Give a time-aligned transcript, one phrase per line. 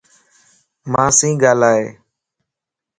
[0.91, 1.83] مان سي گالائي